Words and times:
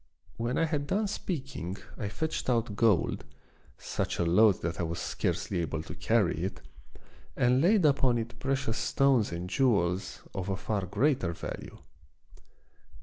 When 0.37 0.57
I 0.57 0.65
had 0.65 0.87
done 0.87 1.05
speaking 1.05 1.77
I 1.95 2.09
fetched 2.09 2.49
out 2.49 2.75
gold, 2.75 3.23
such 3.77 4.17
a 4.17 4.25
load 4.25 4.63
that 4.63 4.79
I 4.79 4.81
was 4.81 4.97
scarcely 4.97 5.59
able 5.61 5.83
to 5.83 5.93
carry 5.93 6.37
it, 6.43 6.59
and 7.37 7.61
laid 7.61 7.85
upon 7.85 8.17
it 8.17 8.39
precious 8.39 8.79
stones 8.79 9.31
and 9.31 9.47
jewels 9.47 10.21
of 10.33 10.49
a 10.49 10.57
far 10.57 10.87
greater 10.87 11.33
value. 11.33 11.77